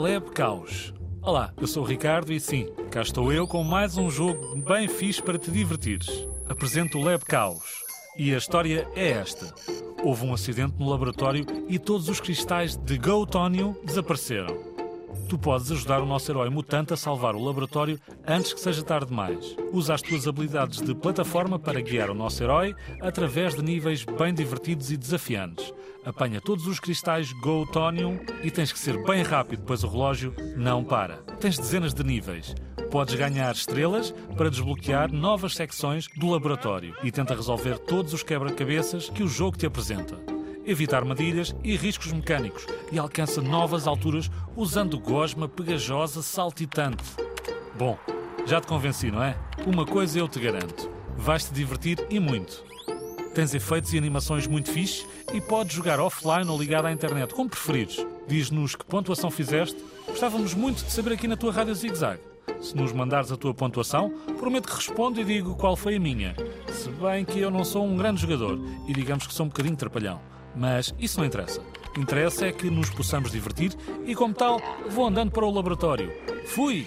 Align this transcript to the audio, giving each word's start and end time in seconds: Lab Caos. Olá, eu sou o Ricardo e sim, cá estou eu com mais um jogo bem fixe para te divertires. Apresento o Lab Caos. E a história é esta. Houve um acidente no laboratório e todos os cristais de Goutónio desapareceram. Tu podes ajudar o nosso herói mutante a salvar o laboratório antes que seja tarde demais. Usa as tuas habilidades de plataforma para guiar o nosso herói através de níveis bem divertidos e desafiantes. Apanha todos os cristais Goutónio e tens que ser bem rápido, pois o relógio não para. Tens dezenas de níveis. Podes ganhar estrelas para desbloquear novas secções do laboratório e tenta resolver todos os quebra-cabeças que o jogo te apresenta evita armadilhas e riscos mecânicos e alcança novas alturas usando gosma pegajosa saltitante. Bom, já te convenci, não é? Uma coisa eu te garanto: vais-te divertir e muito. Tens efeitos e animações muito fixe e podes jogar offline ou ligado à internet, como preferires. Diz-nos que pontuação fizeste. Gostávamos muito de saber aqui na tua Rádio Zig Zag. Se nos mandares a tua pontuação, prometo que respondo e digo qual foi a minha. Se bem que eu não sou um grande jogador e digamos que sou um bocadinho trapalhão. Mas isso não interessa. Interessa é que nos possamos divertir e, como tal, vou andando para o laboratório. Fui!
Lab 0.00 0.30
Caos. 0.30 0.94
Olá, 1.20 1.52
eu 1.60 1.66
sou 1.66 1.82
o 1.82 1.86
Ricardo 1.86 2.32
e 2.32 2.40
sim, 2.40 2.66
cá 2.90 3.02
estou 3.02 3.30
eu 3.30 3.46
com 3.46 3.62
mais 3.62 3.98
um 3.98 4.10
jogo 4.10 4.56
bem 4.56 4.88
fixe 4.88 5.22
para 5.22 5.36
te 5.38 5.50
divertires. 5.50 6.26
Apresento 6.48 6.96
o 6.96 7.02
Lab 7.02 7.22
Caos. 7.26 7.84
E 8.16 8.34
a 8.34 8.38
história 8.38 8.88
é 8.96 9.10
esta. 9.10 9.54
Houve 10.02 10.24
um 10.24 10.32
acidente 10.32 10.72
no 10.78 10.88
laboratório 10.88 11.44
e 11.68 11.78
todos 11.78 12.08
os 12.08 12.18
cristais 12.18 12.78
de 12.78 12.96
Goutónio 12.96 13.78
desapareceram. 13.84 14.56
Tu 15.28 15.36
podes 15.36 15.70
ajudar 15.70 16.00
o 16.00 16.06
nosso 16.06 16.32
herói 16.32 16.48
mutante 16.48 16.94
a 16.94 16.96
salvar 16.96 17.34
o 17.34 17.44
laboratório 17.44 18.00
antes 18.26 18.54
que 18.54 18.60
seja 18.60 18.82
tarde 18.82 19.08
demais. 19.08 19.54
Usa 19.70 19.92
as 19.92 20.00
tuas 20.00 20.26
habilidades 20.26 20.80
de 20.80 20.94
plataforma 20.94 21.58
para 21.58 21.78
guiar 21.82 22.08
o 22.08 22.14
nosso 22.14 22.42
herói 22.42 22.74
através 23.02 23.54
de 23.54 23.62
níveis 23.62 24.02
bem 24.02 24.32
divertidos 24.32 24.90
e 24.90 24.96
desafiantes. 24.96 25.74
Apanha 26.04 26.40
todos 26.40 26.66
os 26.66 26.80
cristais 26.80 27.32
Goutónio 27.32 28.20
e 28.42 28.50
tens 28.50 28.72
que 28.72 28.78
ser 28.78 29.02
bem 29.04 29.22
rápido, 29.22 29.62
pois 29.66 29.84
o 29.84 29.88
relógio 29.88 30.34
não 30.56 30.82
para. 30.82 31.16
Tens 31.38 31.58
dezenas 31.58 31.92
de 31.92 32.02
níveis. 32.02 32.54
Podes 32.90 33.14
ganhar 33.14 33.54
estrelas 33.54 34.12
para 34.36 34.50
desbloquear 34.50 35.12
novas 35.12 35.54
secções 35.54 36.08
do 36.16 36.30
laboratório 36.30 36.94
e 37.02 37.12
tenta 37.12 37.34
resolver 37.34 37.78
todos 37.78 38.12
os 38.12 38.22
quebra-cabeças 38.22 39.08
que 39.10 39.22
o 39.22 39.28
jogo 39.28 39.56
te 39.56 39.66
apresenta 39.66 40.18
evita 40.64 40.96
armadilhas 40.96 41.54
e 41.64 41.76
riscos 41.76 42.12
mecânicos 42.12 42.66
e 42.92 42.98
alcança 42.98 43.40
novas 43.40 43.86
alturas 43.86 44.30
usando 44.56 44.98
gosma 44.98 45.48
pegajosa 45.48 46.22
saltitante. 46.22 47.02
Bom, 47.76 47.98
já 48.46 48.60
te 48.60 48.66
convenci, 48.66 49.10
não 49.10 49.22
é? 49.22 49.36
Uma 49.66 49.84
coisa 49.84 50.18
eu 50.18 50.28
te 50.28 50.38
garanto: 50.38 50.90
vais-te 51.16 51.52
divertir 51.52 52.04
e 52.08 52.20
muito. 52.20 52.64
Tens 53.34 53.54
efeitos 53.54 53.92
e 53.92 53.98
animações 53.98 54.46
muito 54.46 54.70
fixe 54.70 55.06
e 55.32 55.40
podes 55.40 55.76
jogar 55.76 56.00
offline 56.00 56.48
ou 56.48 56.58
ligado 56.58 56.86
à 56.86 56.92
internet, 56.92 57.32
como 57.32 57.48
preferires. 57.48 58.04
Diz-nos 58.26 58.74
que 58.74 58.84
pontuação 58.84 59.30
fizeste. 59.30 59.76
Gostávamos 60.06 60.54
muito 60.54 60.84
de 60.84 60.90
saber 60.90 61.12
aqui 61.12 61.28
na 61.28 61.36
tua 61.36 61.52
Rádio 61.52 61.74
Zig 61.74 61.94
Zag. 61.94 62.20
Se 62.60 62.76
nos 62.76 62.92
mandares 62.92 63.30
a 63.30 63.36
tua 63.36 63.54
pontuação, 63.54 64.12
prometo 64.38 64.68
que 64.68 64.74
respondo 64.74 65.20
e 65.20 65.24
digo 65.24 65.54
qual 65.54 65.76
foi 65.76 65.96
a 65.96 66.00
minha. 66.00 66.34
Se 66.72 66.90
bem 66.90 67.24
que 67.24 67.38
eu 67.38 67.50
não 67.50 67.64
sou 67.64 67.86
um 67.86 67.96
grande 67.96 68.20
jogador 68.20 68.58
e 68.86 68.92
digamos 68.92 69.26
que 69.26 69.32
sou 69.32 69.46
um 69.46 69.48
bocadinho 69.48 69.76
trapalhão. 69.76 70.20
Mas 70.54 70.92
isso 70.98 71.18
não 71.18 71.26
interessa. 71.26 71.62
Interessa 71.96 72.46
é 72.46 72.52
que 72.52 72.68
nos 72.68 72.90
possamos 72.90 73.30
divertir 73.30 73.72
e, 74.04 74.14
como 74.14 74.34
tal, 74.34 74.60
vou 74.88 75.06
andando 75.06 75.30
para 75.30 75.46
o 75.46 75.50
laboratório. 75.50 76.12
Fui! 76.46 76.84